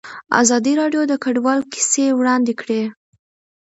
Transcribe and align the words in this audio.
ازادي 0.41 0.73
راډیو 0.81 1.01
د 1.07 1.13
کډوال 1.23 1.59
کیسې 1.71 2.05
وړاندې 2.19 2.53
کړي. 2.61 2.81